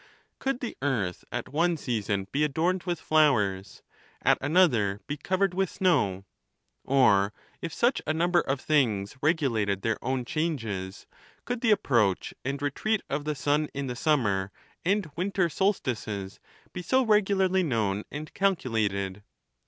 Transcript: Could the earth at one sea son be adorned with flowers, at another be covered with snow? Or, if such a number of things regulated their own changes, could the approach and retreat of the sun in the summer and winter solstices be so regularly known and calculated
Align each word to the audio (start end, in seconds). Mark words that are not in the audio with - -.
Could 0.39 0.61
the 0.61 0.75
earth 0.81 1.23
at 1.31 1.49
one 1.49 1.77
sea 1.77 2.01
son 2.01 2.25
be 2.31 2.43
adorned 2.43 2.85
with 2.85 2.99
flowers, 2.99 3.83
at 4.23 4.39
another 4.41 4.99
be 5.05 5.15
covered 5.15 5.53
with 5.53 5.69
snow? 5.69 6.25
Or, 6.83 7.33
if 7.61 7.71
such 7.71 8.01
a 8.07 8.11
number 8.11 8.39
of 8.41 8.59
things 8.59 9.15
regulated 9.21 9.83
their 9.83 10.03
own 10.03 10.25
changes, 10.25 11.05
could 11.45 11.61
the 11.61 11.69
approach 11.69 12.33
and 12.43 12.59
retreat 12.59 13.03
of 13.11 13.25
the 13.25 13.35
sun 13.35 13.69
in 13.75 13.85
the 13.85 13.95
summer 13.95 14.51
and 14.83 15.11
winter 15.15 15.49
solstices 15.49 16.39
be 16.73 16.81
so 16.81 17.05
regularly 17.05 17.61
known 17.61 18.01
and 18.11 18.33
calculated 18.33 19.21